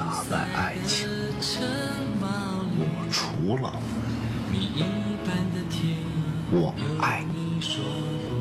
[0.00, 1.06] 打败爱情，
[2.78, 2.82] 我
[3.12, 3.70] 除了
[6.50, 6.72] 我
[7.02, 7.60] 爱你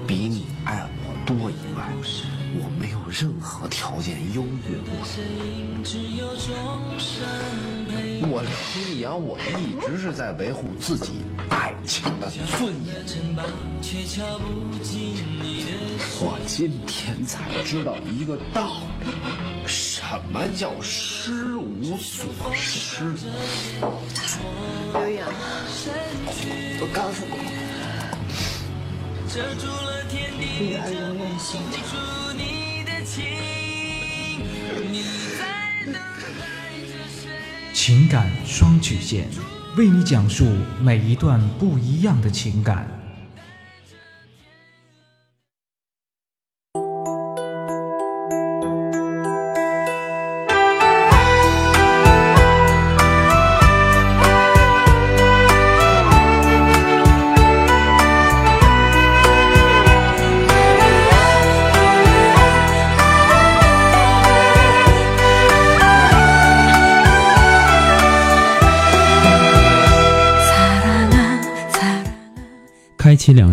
[0.08, 1.92] 比你爱我多以外，
[2.56, 5.84] 我没有任何条件优越过你。
[8.22, 8.42] 我
[8.74, 12.96] 李阳，我一直是在维护自己爱情的尊严。
[16.22, 19.08] 我今天才知道一个道理，
[19.70, 20.02] 什
[20.34, 22.26] 么叫失无所
[22.56, 23.06] 失。
[24.92, 25.30] 刘洋，
[26.82, 27.32] 我告诉你，
[30.50, 31.80] 女儿永远心疼。
[37.72, 39.28] 情感双曲线，
[39.78, 40.46] 为你讲述
[40.82, 42.99] 每一段不一样的情感。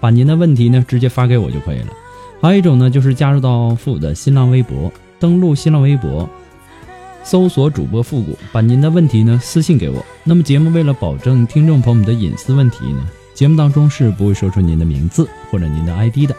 [0.00, 1.88] 把您的问题呢直接发给我就可以了。
[2.40, 6.28] 还有一种呢，就是加入到复古的新浪微博，登录新浪微博，
[7.22, 10.02] 搜索主播复古，把您的问题呢私信给我。
[10.24, 16.34] 那么节目为了保证听众朋友们的隐私问题呢，节目当中是不会说出您的名字或者您的 ID 的。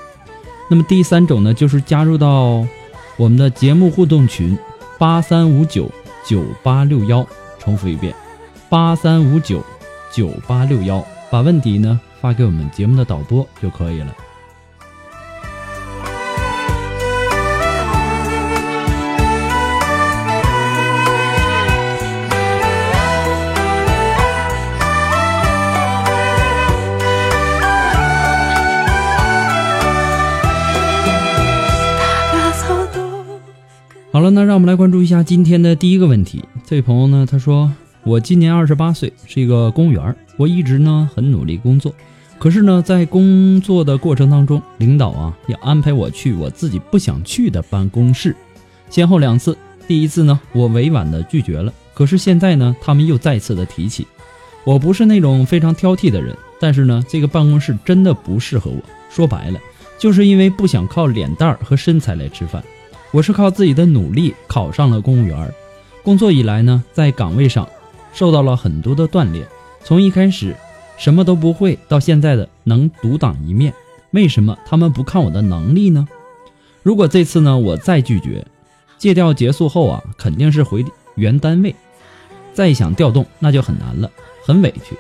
[0.69, 2.65] 那么第三种呢，就是加入到
[3.17, 4.57] 我们的节目互动群
[4.97, 5.91] 八三五九
[6.25, 7.23] 九八六幺，
[7.59, 8.11] 重复一遍
[8.69, 9.63] 八三五九
[10.11, 11.99] 九八六幺，把问题呢。
[12.21, 14.15] 发给我们节目的导播就可以了。
[34.13, 36.43] 好了，那让我们来关注一下今天的第一个问题。
[36.65, 37.71] 这位朋友呢，他说
[38.03, 41.91] ：“我今年二十八岁，是一个公务员，我一直呢很努力工作。”
[42.41, 48.35] 可是呢，在工作的过程当中，领导啊要安排我去我自己不想去的办公室，
[48.89, 49.55] 先后两次。
[49.87, 51.71] 第一次呢，我委婉的拒绝了。
[51.93, 54.07] 可是现在呢，他们又再次的提起。
[54.63, 58.81] 我不是那种非常挑剔的人，但是呢，这个办公室真的不适合我。
[59.11, 59.59] 说白了，
[59.99, 62.63] 就是因为不想靠脸蛋儿和身材来吃饭。
[63.11, 65.53] 我是靠自己的努力考上了公务员。
[66.01, 67.69] 工作以来呢，在岗位上
[68.13, 69.45] 受到了很多的锻炼，
[69.83, 70.55] 从一开始。
[71.01, 73.73] 什么都不会，到现在的能独当一面，
[74.11, 76.07] 为什么他们不看我的能力呢？
[76.83, 78.45] 如果这次呢我再拒绝，
[78.99, 81.73] 借调结束后啊，肯定是回原单位，
[82.53, 84.11] 再想调动那就很难了，
[84.45, 84.95] 很委屈。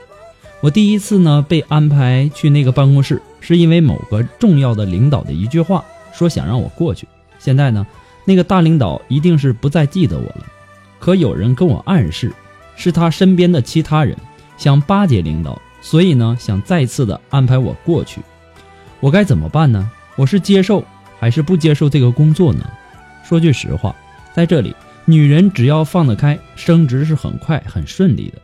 [0.59, 7.07] 我第一次呢被安排去那个办公室，是因为某个重要的领导的一句话，说想让我过去。
[7.37, 7.85] 现在呢，
[8.25, 10.47] 那个大领导一定是不再记得我了，
[10.97, 12.33] 可有人跟我暗示，
[12.75, 14.17] 是他身边的其他人
[14.57, 15.61] 想巴结领导。
[15.81, 18.21] 所以呢，想再次的安排我过去，
[18.99, 19.91] 我该怎么办呢？
[20.15, 20.85] 我是接受
[21.19, 22.69] 还是不接受这个工作呢？
[23.23, 23.95] 说句实话，
[24.33, 24.75] 在这里，
[25.05, 28.41] 女人只要放得开，升职是很快很顺利的。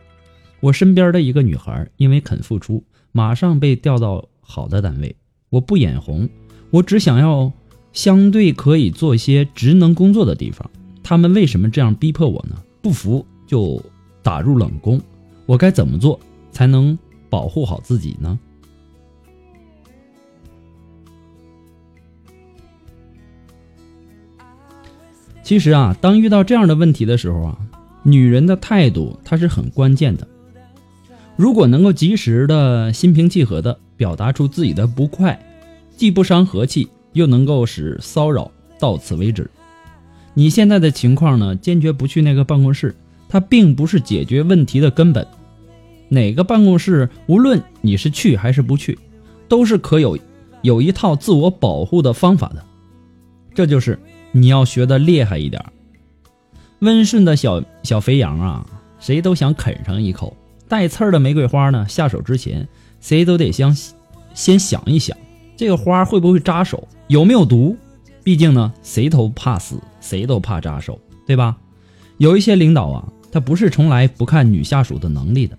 [0.60, 2.82] 我身边的一个女孩，因为肯付出，
[3.12, 5.14] 马上被调到好的单位。
[5.50, 6.28] 我不眼红，
[6.70, 7.52] 我只想要
[7.92, 10.68] 相对可以做一些职能工作的地方，
[11.02, 12.56] 他们为什么这样逼迫我呢？
[12.82, 13.80] 不服就
[14.22, 15.00] 打入冷宫，
[15.46, 16.18] 我该怎么做
[16.50, 16.98] 才能
[17.30, 18.38] 保护好自己呢？
[25.42, 27.58] 其实啊，当遇到这样的问题的时候啊，
[28.02, 30.28] 女人的态度她是很关键的。
[31.36, 35.40] 如果能够及时的心平气和的表达出自己的不快，
[35.96, 39.50] 既不伤和气，又能够使骚扰到此为止。
[40.34, 42.94] 你现在的情况呢，坚决不去那个办公室，
[43.28, 45.26] 它并不是解决问题的根本。
[46.08, 48.98] 哪个办公室，无论你是去还是不去，
[49.48, 50.18] 都是可有
[50.62, 52.64] 有一套自我保护的方法的。
[53.54, 53.98] 这就是
[54.32, 55.64] 你要学的厉害一点。
[56.80, 58.66] 温顺的小小肥羊啊，
[59.00, 60.32] 谁都想啃上一口；
[60.68, 62.68] 带刺儿的玫瑰花呢，下手之前，
[63.00, 63.76] 谁都得先
[64.32, 65.16] 先想一想，
[65.56, 67.76] 这个花会不会扎手，有没有毒。
[68.22, 71.56] 毕竟呢，谁都怕死，谁都怕扎手，对吧？
[72.18, 75.58] 有一些领导啊，他不是从来不看女下属的能力的，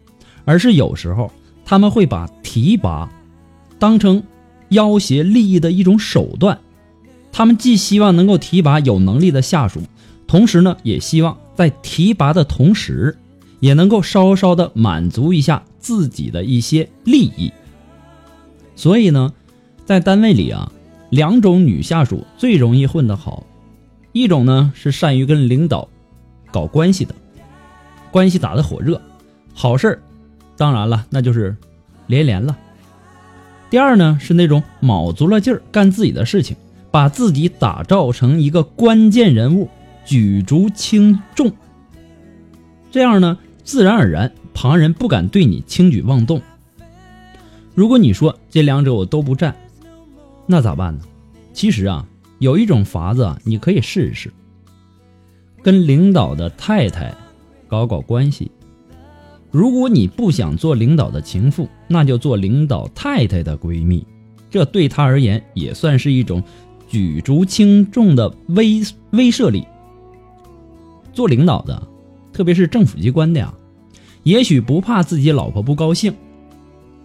[0.50, 1.32] 而是有时候
[1.64, 3.08] 他们会把提拔
[3.78, 4.24] 当成
[4.70, 6.60] 要挟利益的一种手段。
[7.32, 9.84] 他们既希望能够提拔有能力的下属，
[10.26, 13.16] 同时呢，也希望在提拔的同时，
[13.60, 17.54] 也能够稍稍的满足一下自己的一些利益。
[18.76, 19.32] 所以呢，
[19.86, 20.72] 在单位里啊。
[21.12, 23.44] 两种女下属最容易混得好，
[24.12, 25.90] 一种呢是善于跟领导
[26.52, 27.16] 搞关系的，
[28.12, 29.02] 关系打得火热，
[29.56, 30.04] 好事儿，
[30.60, 31.56] 当然了，那就是
[32.08, 32.58] 连连了。
[33.70, 36.58] 第二呢是那种卯足了劲儿干自己的事情，
[36.92, 39.70] 把自己打造成一个关键人物，
[40.04, 41.50] 举足轻重。
[42.92, 46.42] 这样呢，自然而然旁人不敢对你轻举妄动。
[47.74, 49.56] 如果你说这两者我都不占。
[50.46, 51.02] 那咋办呢？
[51.54, 52.06] 其实啊，
[52.40, 54.30] 有一种法子啊，你可以试一试。
[55.64, 57.16] 跟领导的太太
[57.70, 58.52] 搞搞关系。
[59.52, 64.06] 如果你不想做领导的情妇，那就做领导太太的闺蜜。
[64.50, 66.44] 这对他而言也算是一种
[66.88, 68.82] 举足轻重的威
[69.12, 69.66] 威慑力。
[71.14, 71.88] 做领导的，
[72.32, 73.54] 特别是政府机关的呀，
[74.24, 76.14] 也许不怕自己老婆不高兴，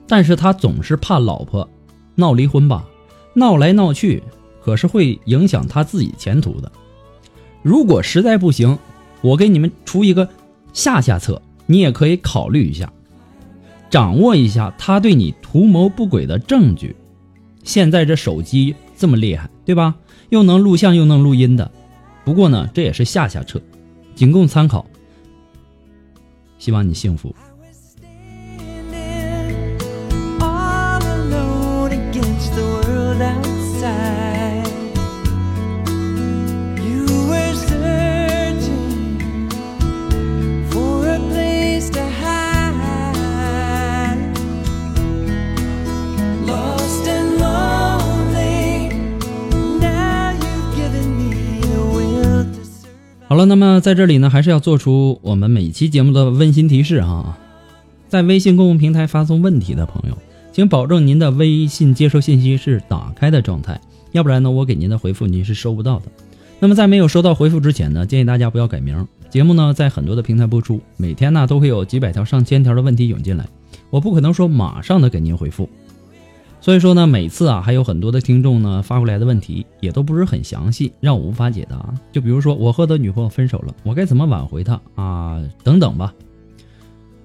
[0.06, 1.68] 但是他总是怕老婆
[2.14, 2.84] 闹离婚吧。
[3.34, 4.22] 闹来闹去，
[4.62, 6.70] 可是会影响他自己前途的。
[7.62, 8.78] 如果实在不行，
[9.22, 10.28] 我给你们出一个
[10.72, 12.92] 下下策，你也可以考虑一下，
[13.90, 16.94] 掌握一下他对你图谋不轨的证据。
[17.62, 19.94] 现在这手机这么厉害，对吧？
[20.30, 21.70] 又能录像又能录音的。
[22.24, 23.60] 不过呢，这也是下下策，
[24.14, 24.84] 仅供参考。
[26.58, 27.34] 希望你幸福。
[53.34, 57.36] 好了，那么在这里呢，还是要做出我们每期节目的温馨提示哈，
[58.08, 60.16] 在微信公共平台发送问题的朋友。
[60.52, 63.80] 请保证您的微信接收信息是打开的状态，
[64.12, 66.04] 要不然呢，我给您的回复您是收不到的。
[66.60, 69.04] 那么在没有收到回复之前呢，建议大家不要改名。
[69.30, 73.44] 节目呢在很多的平台播出，每天呢都会有几百条、上千条的问题涌进来，
[73.90, 75.68] 我不可能说马上的给您回复。
[76.64, 81.94] 所以说呢，每次啊还有很多的听众呢发过来的问题也都不是很详细，让我无法解答。
[82.10, 85.46] 就比如说我和的女朋友分手了，我该怎么挽回她啊？
[85.62, 86.14] 等等吧。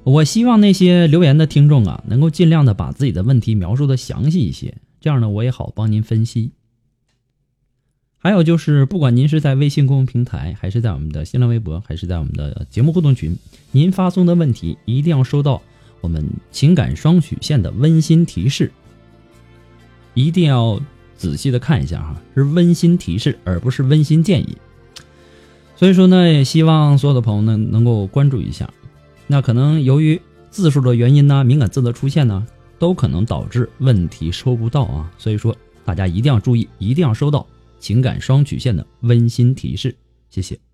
[0.03, 6.51] 我希望那些留言的听众啊，能够尽量的把自己的问题描述的详细一些，这样呢，我也好帮您分析。
[8.17, 13.37] 还有就是，不管您是在微信公众平台，还是在我们的新浪微博，还是在我们的节目互动群，
[13.71, 15.61] 您发送的问题一定要收到
[16.01, 18.69] 我们情感双曲线的温馨提示，
[20.19, 20.77] 一定要
[21.15, 24.57] 仔细的看一下哈，是温馨提示，而不是温馨建议。
[25.77, 28.69] 所以说呢，也希望所有的朋友呢能够关注一下。
[29.27, 30.19] 那可能由于
[30.51, 32.45] 字数的原因呢，敏感字的出现呢，
[32.77, 35.09] 都可能导致问题收不到啊。
[35.17, 37.47] 所以说，大家一定要注意，一定要收到
[37.79, 39.95] 情感双曲线的温馨提示。
[40.29, 40.68] 谢谢。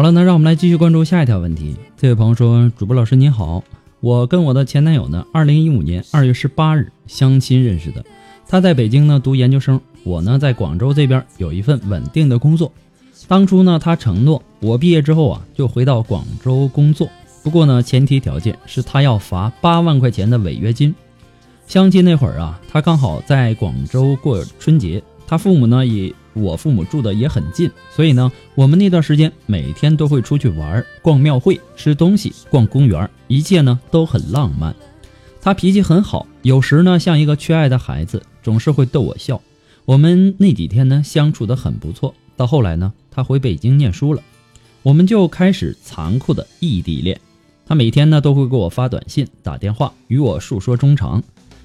[0.00, 1.76] 好了，那让我们来继续关注下一条问题。
[1.94, 3.62] 这位朋友说：“主播老师您好，
[4.00, 8.02] 我跟我的前男友呢，二零一五年二月十八日相亲认识的。
[8.48, 12.72] 他在北京呢读研究生，我呢在广州这边有一份稳定的工作。
[13.28, 17.06] 当初呢，他承诺我毕业之后啊就回到广州工作，
[17.42, 20.94] 不过呢，前提条件是他要罚八万块钱的违约金。
[21.66, 34.72] 相亲那会儿啊，他刚好在广州过春节，他父母呢也。”我父母住的也很近，所以呢，我们那段时间每天都会出去玩、逛庙会、吃东西、逛公园，一切呢都很浪漫。
[35.40, 39.42] 他脾气很好，有时呢像一个缺爱的孩子，总是会逗我笑。
[39.84, 42.14] 我们那几天呢相处的很不错。
[42.36, 44.22] 到后来呢，他回北京念书了，
[44.84, 47.20] 我们就开始残酷的异地恋。
[47.66, 51.20] 他每天呢都会给我发短信、打电话，与我诉说衷肠，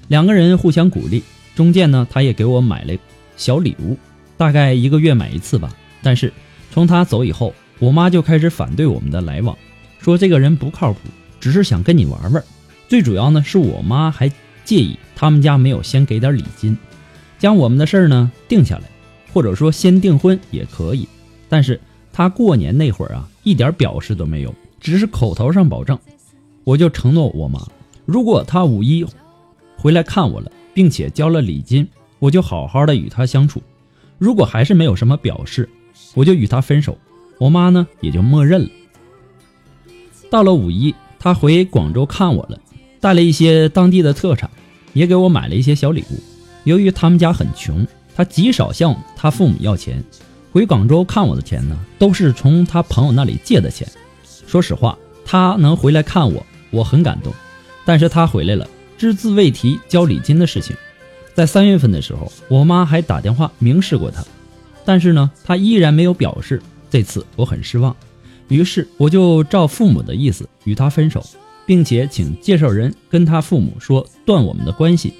[0.08, 1.22] 两个人互相鼓励。
[1.54, 2.92] 中间呢，他也给我买了
[3.36, 3.96] 小礼物。
[4.36, 6.32] 大概一个月买一次吧，但是
[6.70, 9.56] 从他走以后，我妈就开始反对我们的来往，
[9.98, 11.00] 说这个人不靠谱，
[11.40, 12.44] 只是想跟你玩玩。
[12.86, 14.30] 最主要呢是我妈还
[14.64, 16.76] 介意他们家没有先给点礼金，
[17.38, 18.84] 将我们的事儿呢定下来，
[19.32, 21.08] 或者说先订婚也可以。
[21.48, 21.80] 但是
[22.12, 25.98] 他过年那会儿啊，一点表示都没有，只是口头上保证。
[26.64, 27.66] 我就承诺我妈，
[28.04, 29.06] 如果他五一
[29.78, 33.62] 回来看我了，并且交了礼金，我就好好的与他相处。
[34.18, 35.68] 如果还是没有什么表示，
[36.14, 36.96] 我就与他分手。
[37.38, 38.68] 我妈呢也就默认了。
[40.30, 42.58] 到了五一，他回广州看我了，
[43.00, 44.50] 带了一些当地的特产，
[44.94, 46.18] 也给我买了一些小礼物。
[46.64, 50.02] 由于他们家很穷，他极少向他父母要钱。
[50.50, 53.86] 回广州看我的钱呢，都是从他朋友那里借的钱。
[54.46, 57.32] 说实话，他能回来看我，我很感动。
[57.84, 60.74] 但是他回来了，只字未提交礼金的事情。
[61.36, 64.24] 在三月份的时候，我妈还打电话明示过他，
[64.86, 66.62] 但是呢，他依然没有表示。
[66.88, 67.94] 这次我很失望，
[68.48, 71.22] 于是我就照父母的意思与他分手，
[71.66, 75.12] 并且请介绍人跟他父母说断我们的关系。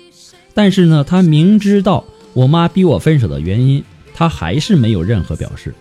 [0.55, 5.75] 但是呢，他明知道我妈逼我分手的原因，他还是没有任何表示。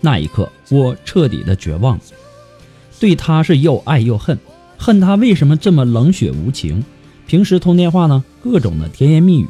[0.00, 2.02] 那一刻，我彻底的绝望了，
[2.98, 4.38] 对他是又爱又恨，
[4.78, 6.82] 恨他为什么这么冷血无情。
[7.26, 9.46] 平时通电话呢，各种的甜言蜜语，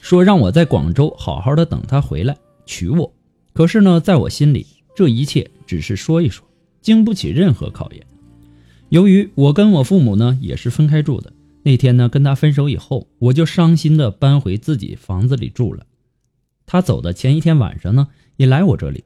[0.00, 3.12] 说让我在广州好好的等他回来娶我。
[3.52, 6.44] 可是呢，在我心里，这一切只是说一说，
[6.82, 8.04] 经不起任何考验。
[8.88, 15.86] 由于我跟我父母呢也是分开住的，那天呢跟他分手以后，我就伤心的搬回自己房子里住了。
[16.66, 19.04] 他走的前一天晚上呢，也来我这里，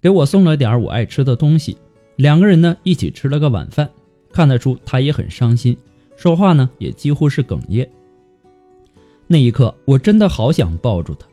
[0.00, 1.76] 给我送了点我爱吃的东西，
[2.14, 3.90] 两个人呢一起吃了个晚饭。
[4.32, 5.76] 看得出他也很伤心，
[6.22, 7.90] 说话呢也几乎是哽咽。
[9.26, 11.26] 那一刻，我真的好想抱住他，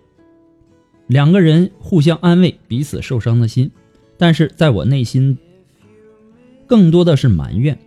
[1.06, 3.70] 两个人互相安慰彼此受伤的心。
[4.18, 5.38] 但是在我内心，
[6.66, 7.78] 更多的是埋怨：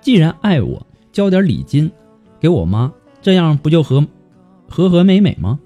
[0.00, 1.90] 既然爱我，交点礼金
[2.38, 4.06] 给我妈，这样不就和
[4.68, 5.58] 和和美美吗？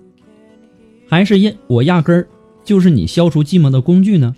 [1.06, 2.26] 还是因我压根儿
[2.64, 4.34] 就是你消除寂寞的工具呢？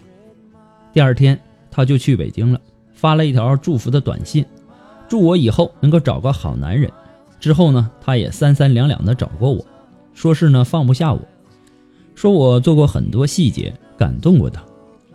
[0.93, 2.61] 第二天，他就去北京了，
[2.93, 4.45] 发了一条祝福的短信。
[5.09, 6.91] 祝我以后能够找个好男人。
[7.41, 9.65] 之后呢，他也三三两两的找过我，
[10.12, 11.21] 说是呢放不下我，
[12.15, 14.62] 说我做过很多细节感动过他，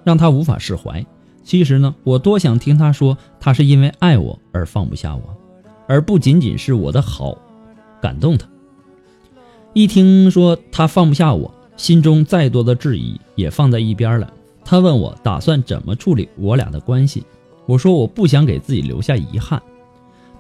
[0.04, 1.06] 让他无法释怀。
[1.44, 5.22] 其实呢，我多想听他说，他是因为爱我而放不下我，
[5.88, 7.38] 而不仅仅是我的好
[8.02, 8.48] 感动他。
[9.74, 14.32] 一听说他放不下我，心中再多的质疑也放在一边了。
[14.64, 17.26] 他问我打算怎么处理我俩的关系，
[17.66, 19.62] 我说我不想给自己留下遗憾。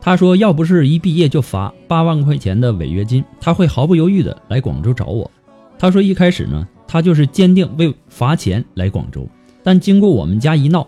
[0.05, 5.31] 他说：“要不是一毕业就罚八万块钱的违约金，他会毫不犹豫的来广州找我。”
[5.79, 9.25] 他说：“一开始呢，他就是坚定为罚钱来广州，
[9.63, 10.85] 但经过我们家一闹，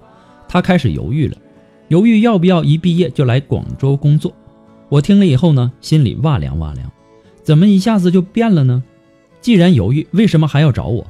[0.50, 1.38] 他开始犹豫了，
[1.88, 4.34] 犹豫要不要一毕业就来广州工作。”
[4.90, 6.92] 我听了以后呢，心里哇凉哇凉，
[7.42, 8.84] 怎么一下子就变了呢？
[9.40, 11.08] 既然犹豫，为什么还要找我？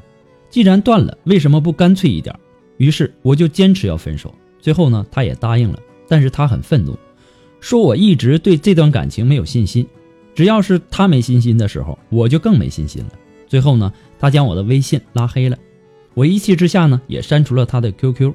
[0.51, 2.35] 既然断了，为什么不干脆一点？
[2.77, 4.31] 于是我就坚持要分手。
[4.59, 6.95] 最后呢，他也答应了，但是他很愤怒。
[7.59, 9.87] 说我一直对这段感情没有信心，
[10.33, 13.11] 只要是他没信心的时候，我就更没信心了。
[13.47, 15.57] 最后呢，他将我的微信拉黑了，
[16.13, 18.33] 我一气之下呢，也删除了他的 QQ。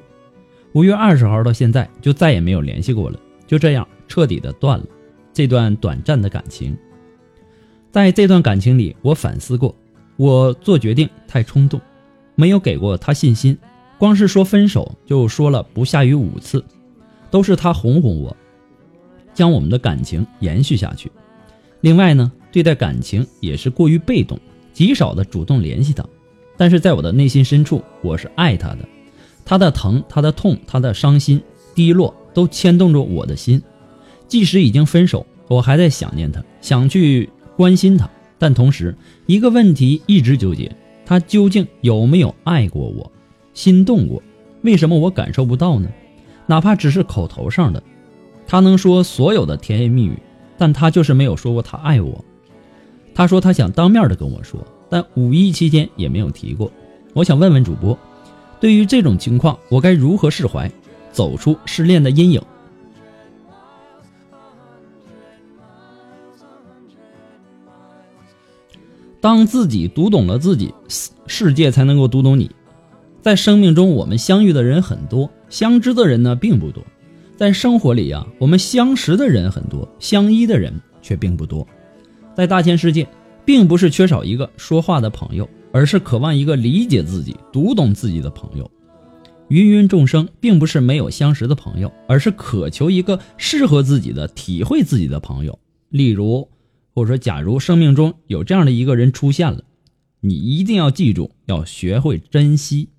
[0.73, 4.85] 五月二十号到现在就再也没有联系过了，就这样彻底的断了
[5.33, 6.75] 这段短暂的感情。
[7.91, 9.75] 在这段感情里，我反思过，
[10.15, 11.79] 我做决定太冲动，
[12.35, 13.57] 没有给过他信心，
[13.97, 16.63] 光是说分手就说了不下于五次，
[17.29, 18.35] 都是他哄哄我。
[19.33, 21.11] 将我们的感情延续下去。
[21.81, 24.39] 另外呢，对待感情也是过于被动，
[24.73, 26.05] 极少的主动联系他。
[26.57, 28.79] 但是在我的内心深处，我是爱他的。
[29.43, 31.41] 他的疼，他的痛，他的伤心、
[31.73, 33.61] 低落，都牵动着我的心。
[34.27, 38.09] 即使已经分手，我还在想念他，想去关心他。
[38.37, 38.95] 但同时，
[39.25, 40.71] 一个问题一直纠结：
[41.05, 43.11] 他究竟有没有爱过我，
[43.53, 44.21] 心动过？
[44.61, 45.89] 为什么我感受不到呢？
[46.45, 47.81] 哪怕只是口头上的，
[48.51, 50.21] 他能说所有的甜言蜜语，
[50.57, 52.21] 但他就是没有说过他爱我。
[53.15, 56.69] 他说他想当面的跟我说，但五一期间也没有提过。
[57.13, 57.97] 我想问问主播。
[58.59, 60.69] 对于这种情况，我该如何释怀，
[61.13, 62.41] 走出失恋的阴影？
[69.21, 72.51] 当自己读懂了自己，世世界才能够读懂你。
[73.21, 76.83] 在生命中，我们相遇的人很多，相知的人呢并不多。
[77.41, 80.71] 在生活里呀，我们相识的人很多，相依的人
[81.01, 81.67] 却并不多。
[82.35, 83.07] 在大千世界，
[83.43, 85.49] 并不是缺少一个说话的朋友。
[85.73, 88.69] 而是渴望一个理解自己、读懂自己的朋友。
[89.47, 95.57] 芸芸众生，并不是没有相识的朋友，而是渴求一个适合自己的、体会自己的朋友。
[95.89, 96.47] 例如，
[96.93, 99.63] 或者说，假如生命中有这样的一个人出现了，
[100.19, 102.89] 你一定要记住，要学会珍惜。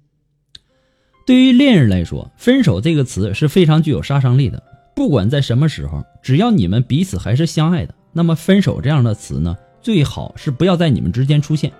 [1.25, 4.63] 对于恋人来说，“分手”这个词是非常具有杀伤力的。
[4.95, 11.73] 不管在什么时候，只要你们彼此还是相爱的，那么“分手”这样的词呢，最好是不要在你们之间出现。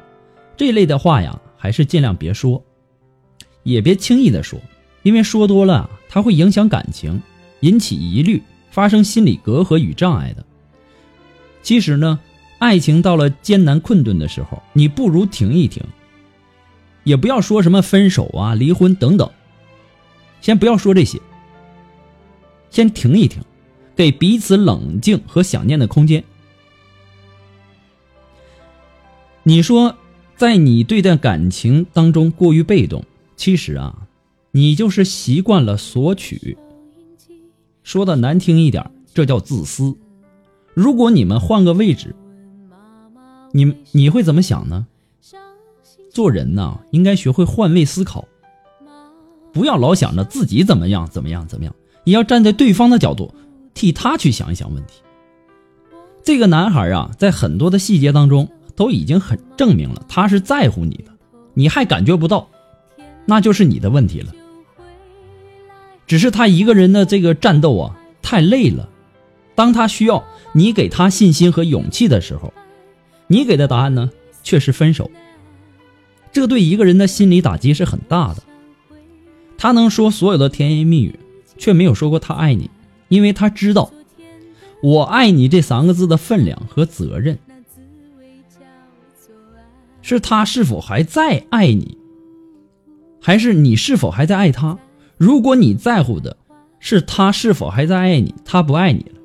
[0.57, 2.63] 这类的话呀，还是尽量别说，
[3.65, 4.59] 也别轻易的说，
[5.03, 7.21] 因为说多了，它会影响感情，
[7.61, 10.45] 引起疑虑，发生心理隔阂与障碍的。
[11.63, 12.19] 其实呢，
[12.59, 15.83] 爱情到了艰难困顿的时候，你不如停一停，
[17.05, 19.31] 也不要说什么分手啊、离婚等等，
[20.41, 21.21] 先不要说这些，
[22.71, 23.43] 先停一停，
[23.95, 26.23] 给彼此冷静和想念的空间。
[29.43, 29.97] 你说。
[30.35, 33.05] 在你对待感情当中过于被动，
[33.37, 34.09] 其实啊，
[34.51, 36.59] 你就是习惯了索取。
[37.85, 39.97] 说的难听一点，这叫自私。
[40.75, 42.17] 如果你们换个位置，
[43.53, 44.89] 你你会怎么想呢？
[46.13, 48.27] 做人呢，应该学会换位思考，
[49.53, 53.35] 不要老想着自己怎么样怎么样怎么样，也要站在对方的角度，
[53.75, 55.01] 替他去想一想问题。
[56.23, 58.49] 这个男孩啊，在很多的细节当中。
[58.75, 61.13] 都已经很证明了，他是在乎你的，
[61.53, 62.49] 你还感觉不到，
[63.27, 64.33] 那就是你的问题了。
[66.07, 68.89] 只是他一个人的这个战斗啊，太累了。
[69.55, 72.51] 当他需要你给他信心和勇气的时候，
[73.27, 74.11] 你给的答案呢，
[74.43, 75.11] 却是分手。
[76.33, 78.43] 这对一个人的心理打击是很大的。
[79.59, 81.19] 他能说所有的甜言蜜语，
[81.57, 82.71] 却没有说过他爱你，
[83.09, 83.93] 因为他知道
[84.83, 87.39] “我爱你”这三个字的分量和责任。
[90.05, 91.97] 是他是否还在爱你，
[93.21, 94.77] 还是你是否还在爱他？
[95.17, 96.37] 如果你在乎的
[96.81, 99.21] 是他是否还在爱你，他不爱你了，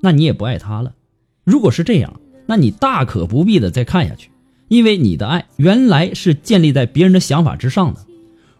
[0.00, 0.94] 那你也不爱他了。
[1.42, 4.30] 如果是这样，那你大可不必的再看下去，
[4.74, 8.00] 因为你的爱原来是建立在别人的想法之上的。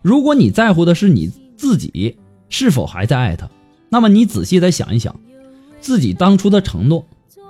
[0.01, 2.17] 如果你在乎的是你自己
[2.49, 3.51] 是否还在爱他，
[3.89, 5.19] 那么你仔细再想一想，
[5.81, 7.05] 自己当初的承诺，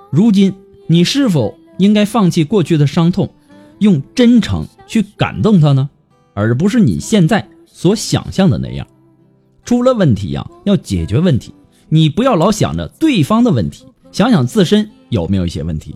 [0.09, 0.51] 如今
[0.87, 3.29] 你是否应该放弃过去的伤痛？
[3.77, 5.87] 用真诚去感动他呢，
[6.33, 8.87] 而不是你现在所想象的那样。
[9.63, 11.53] 出了问题呀，要解决问题，
[11.89, 15.95] 你不要老想着对方的问题，想想自身有没有一些问题。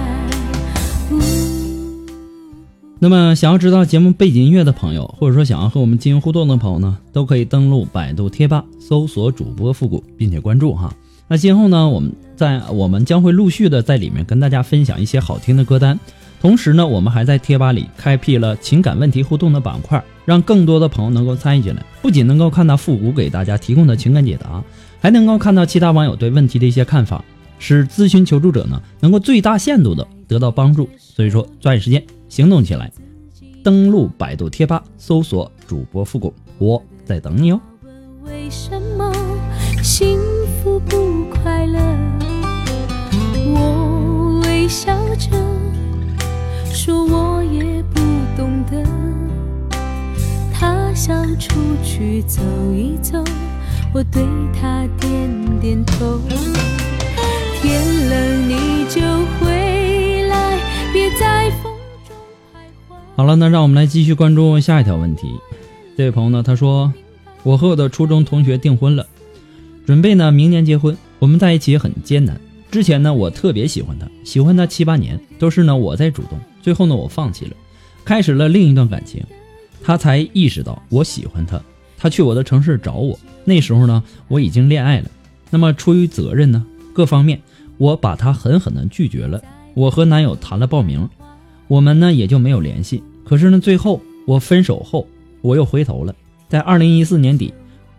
[3.03, 10.93] 那么，想要知道节目背景音乐的朋友，或者说想要和我们进行互动的朋友呢，都可以登录百度贴吧，搜索主播复古，并且关注哈。
[11.27, 15.99] 那今后呢，我们在我们将会陆续的在里面跟大家分享一些好听的歌单，
[16.39, 24.63] 同时呢，我们还在贴吧里开辟了情感问题互动的板块，让更多的朋友能够参与进来，不仅能够看到复古给大家提供的情感解答。
[24.99, 27.25] 还能够看到其他网友对问题的一些看法，
[27.57, 30.87] 使咨询求助者呢能够最大限度的得到帮助。
[30.99, 32.89] 所以说，抓紧时间行动起来，
[33.61, 37.59] 登录百度贴吧，搜索主播复古，我在等你哦。
[38.23, 39.13] 为什么
[39.83, 40.17] 幸
[40.63, 41.77] 福不快乐？
[43.47, 45.29] 我微笑着
[46.73, 47.99] 说，我也不
[48.37, 48.81] 懂得。
[50.53, 50.93] 他。
[50.93, 52.41] 想出去走
[52.73, 53.23] 一走，
[53.93, 56.19] 我对他点点头。
[57.61, 59.01] 天冷你就
[59.39, 59.70] 回
[63.21, 65.27] 好了，那让我们来继续关注下一条问题。
[65.95, 66.91] 这位朋友呢，他说
[67.45, 69.05] ：“我和我的初中同学订婚了，
[69.85, 70.97] 准备呢明年结婚。
[71.19, 72.41] 我们在一起很艰难。
[72.71, 76.39] 之前呢，我特别喜欢他，喜欢他七八年，都是呢我在主动。
[76.63, 77.51] 最后呢，我放弃了，
[78.03, 79.23] 开始了另一段感情。
[79.83, 81.61] 他才意识到我喜欢他，
[81.99, 83.19] 他去我的城市找我。
[83.45, 85.11] 那时候呢，我已经恋爱了。
[85.51, 87.39] 那么出于责任呢，各方面，
[87.77, 89.39] 我把他狠狠地拒绝了。
[89.75, 91.07] 我和男友谈了报名，
[91.67, 93.03] 我们呢也就没有联系。
[93.31, 95.07] 可是呢，最后我分手后。”
[95.41, 96.15] 我又回头了，
[96.47, 97.51] 在二零一四年底，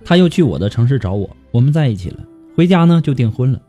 [0.04, 2.24] 他又去我的城市找我，我们在一起了。
[2.54, 3.60] 回家呢就订婚了。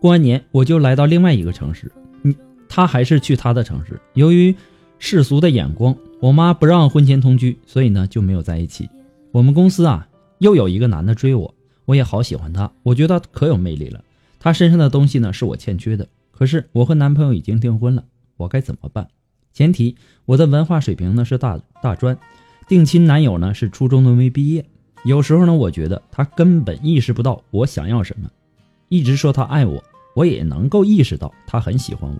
[0.00, 1.90] 过完年我就来到另外一个城市，
[2.22, 2.32] 嗯，
[2.68, 4.00] 他还是去他的城市。
[4.14, 4.54] 由于
[5.00, 8.88] 世俗的眼光，我妈不让婚前同居，所以呢就没有在一起。
[9.32, 10.06] 我们公司啊
[10.38, 11.52] 又有一个男的追我，
[11.84, 14.04] 我也好喜欢他，我觉得可有魅力了。
[14.38, 18.04] 他身上的东西呢是我欠缺的，可是我和男朋友已经订婚了，
[18.36, 19.08] 我该怎么办？
[19.56, 22.18] 前提我的文化水平呢是大大专。
[22.68, 24.66] 定亲男友呢是初中都没毕业，
[25.06, 28.28] 有时候呢，我觉得他根本意识不到我想要什么，
[28.90, 29.82] 一直说他爱我，
[30.14, 32.18] 我也能够意识到他很喜欢我。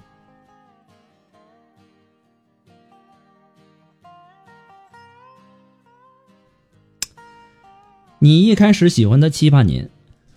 [8.18, 9.90] 你一开始喜欢他七八年，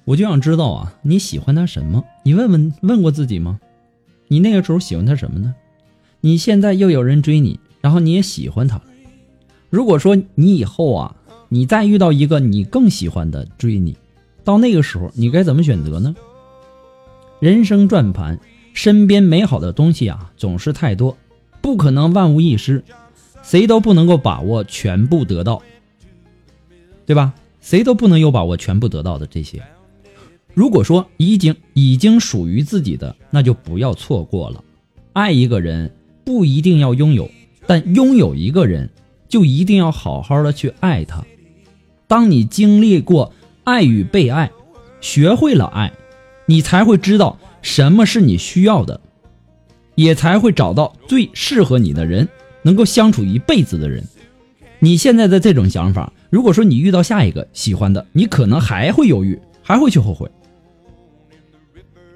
[0.03, 2.03] 我就想知道啊，你喜欢他什么？
[2.23, 3.61] 你问问问过自己吗？
[4.27, 5.55] 你那个时候喜欢他什么呢？
[6.21, 8.81] 你现在又有人追你，然后你也喜欢他。
[9.69, 11.15] 如果说你以后啊，
[11.47, 13.95] 你再遇到一个你更喜欢的追你，
[14.43, 16.15] 到那个时候你该怎么选择呢？
[17.39, 18.39] 人生转盘，
[18.73, 21.17] 身边美好的东西啊总是太多，
[21.61, 22.83] 不可能万无一失，
[23.43, 25.61] 谁都不能够把握全部得到，
[27.05, 27.33] 对吧？
[27.61, 29.61] 谁都不能有把握全部得到的这些。
[30.53, 34.63] 如果说已经已经属于自己的，那就不要错过了。
[35.13, 35.91] 爱一个人
[36.29, 37.27] 不一定要拥有，
[37.65, 38.87] 但拥有一个人。
[39.27, 41.23] 就一定要好好的去爱他。
[42.07, 43.31] 当你经历过
[43.63, 44.51] 爱与被爱，
[45.01, 45.93] 学会了爱，
[46.47, 48.99] 你才会知道什么是你需要的，
[49.93, 52.27] 也才会找到最适合你的人，
[52.63, 54.03] 能够相处一辈子的人。
[54.79, 60.27] 你现在的这种想法，如果说你遇到下一个喜欢的，你可能还会犹豫，还会去后悔。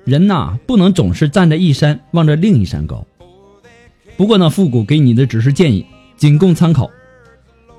[0.04, 3.06] 人呐，不能总是站在一山望着另一山高。
[4.16, 6.90] 不过呢，复古给你的只是建议，仅供参考。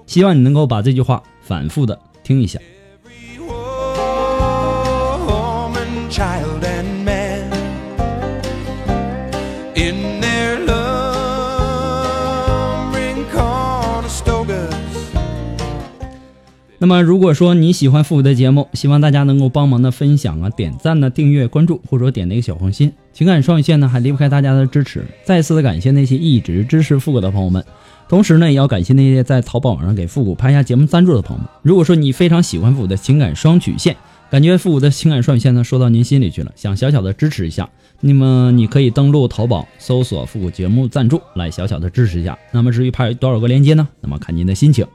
[0.07, 2.59] 希望你能够把这句话反复的听一下。
[16.85, 22.92] 那么，如果说你喜欢复古的节目，希望大家能够帮忙的分享啊、点赞呢、订阅、关注，或者说点那个小红心。
[23.11, 25.03] 情感双语线呢，还离不开大家的支持。
[25.25, 27.64] 再次的感谢那些一直支持复古的朋友们。
[28.07, 31.49] 同时呢，也要感谢那些在淘宝网上给复古拍下节目赞助的朋友们。
[31.62, 33.97] 如果说你非常喜欢复古的情感双曲线，
[34.31, 37.66] 感觉复古的情感双曲线呢说到您心里去了，想小小的支持一下，
[38.03, 42.38] 那么你可以登录淘宝搜索复古节目赞助来小小的支持一下。
[42.53, 43.88] 那么至于拍多少个链接呢？
[44.03, 44.87] 那么看您的心情。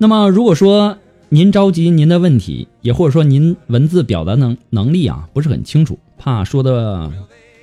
[0.00, 0.96] 那么如果说
[1.28, 7.12] 您着急您的问题，也或者说您文字表达能能力啊不是很清楚，怕说的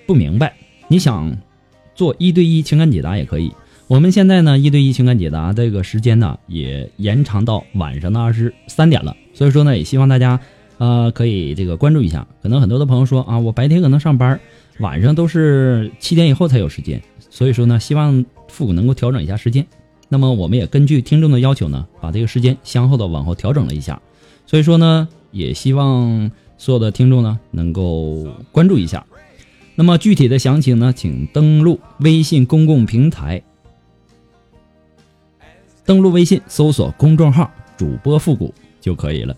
[0.05, 0.53] 不明白，
[0.89, 1.35] 你想
[1.95, 3.51] 做一对一情感解答也可以。
[3.87, 9.15] 我们现在呢，一对一情感解答这个时间呢，也延长到晚上的二十三点了。
[9.33, 10.39] 所以说呢，也希望大家，
[10.77, 12.27] 呃，可以这个关注一下。
[12.43, 14.39] 可能很多的朋友说啊，我白天可能上班，
[14.79, 17.01] 晚上都是七点以后才有时间。
[17.29, 19.65] 所以说呢，希望复古能够调整一下时间。
[20.15, 24.01] 那么我们也根据听众的要求呢，把这个时间相后的往后调整了一下。
[24.45, 29.05] 所以说呢，也希望所有的听众呢能够关注一下。
[29.75, 33.43] 那么具体的详情呢，请登录微信公共平台。
[35.83, 39.35] 登录微信，搜索公众号“主播复古”就可以了。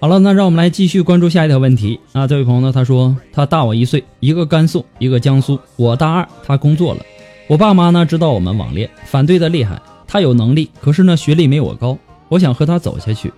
[0.00, 2.24] 好了，那让我们来继续关注下一条问题啊！
[2.24, 5.58] 这位朋友呢，他说他大我一岁，一个甘肃，一个江苏。
[5.74, 7.00] 我大二，他工作了。
[7.48, 9.82] 我爸妈呢知道我们网恋，反对的厉害。
[10.06, 11.98] 他有能力，可是呢学历没我高。
[12.28, 13.32] 我想和他走下去。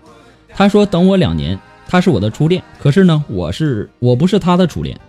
[0.51, 5.01] 他说等我两年，他是我的初恋，可是呢，我是我不是他的初恋，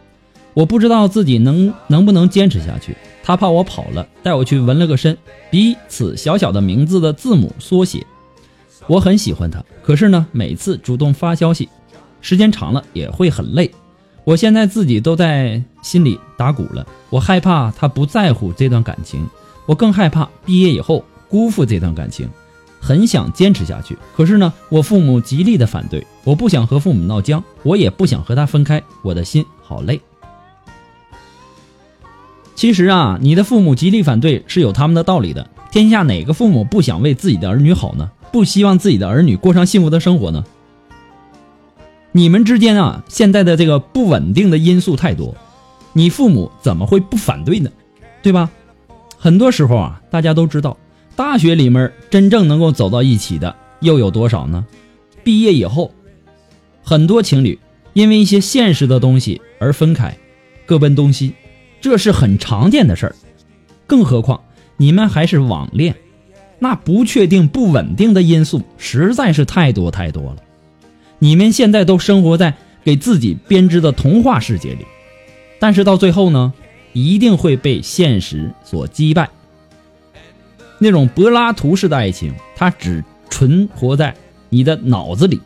[0.53, 2.95] 我不知道自己能能不能坚持下去。
[3.23, 5.17] 他怕我跑了，带我去纹了个身，
[5.49, 8.05] 彼此小小的名字的字母缩写。
[8.91, 11.69] 我很喜欢他，可是呢，每次主动发消息，
[12.19, 13.71] 时间长了也会很累。
[14.25, 19.25] 我现在自己都在心里打鼓了，我害怕他不在乎这段感情，
[19.65, 22.29] 我更害怕毕业以后辜负这段感情。
[22.81, 30.01] 很想坚持下去，可是呢，我父母极力的反对，我不想和父母闹僵，我也不想和他分开，我的心好累。
[32.55, 35.49] 其实啊，你的父母极力反对是有他们的道理的。
[35.71, 38.11] 天下哪个父母不想为自己的儿女好呢？
[38.31, 40.43] 不希望自己的儿女过上幸福的生活呢？
[42.13, 45.35] 你们之间啊，现在的这个不稳定的因素太多，
[45.93, 47.69] 你父母怎么会不反对呢？
[48.21, 48.49] 对吧？
[49.17, 50.77] 很多时候啊，大家都知道。
[51.15, 54.65] 大学里面真正能够走到一起的又有多少呢？
[55.23, 55.93] 毕业以后，
[56.83, 57.59] 很多情侣
[57.93, 60.17] 因为一些现实的东西而分开，
[60.65, 61.33] 各奔东西，
[61.79, 63.15] 这是很常见的事儿。
[63.85, 64.41] 更何况
[64.77, 65.95] 你们还是网恋，
[66.63, 70.37] 那不确定、不稳定的因素实在是太多太多了。
[71.17, 74.85] 你们现在都生活在给自己编织的童话世界里，
[75.59, 76.53] 但是到最后呢，
[76.93, 79.27] 一定会被现实所击败。
[80.77, 84.13] 那种柏拉图式的爱情，它只存活在
[84.49, 85.41] 你的脑子里。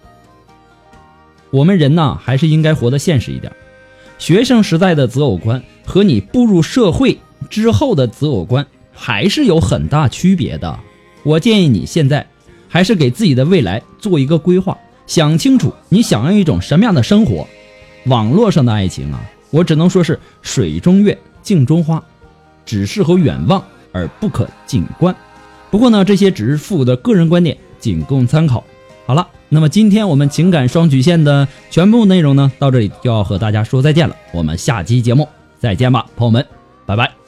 [1.49, 3.53] 我们人呢，还是应该活得现实一点。
[4.17, 10.77] 学生时代的择偶观和你步入社会之后的择偶观还是有很大区别的。
[11.25, 12.25] 我建议你现在
[12.69, 17.47] 还是给自己的未来做一个规划，想清楚你想要一种什么样的生活。
[18.05, 22.01] 网络上的爱情啊，我只能说是水中月，镜中花，
[22.63, 25.15] 只适合远望而不可近观。
[25.71, 28.63] 不过呢，这些只是父的个人观点，仅供参考。
[29.07, 34.15] 好了，那么今天我们情感双曲线的全部内容呢，到这里就要和大家说再见了。
[34.31, 35.27] 我们下期节目
[35.59, 36.45] 再见吧，朋友们，
[36.85, 37.24] 拜拜。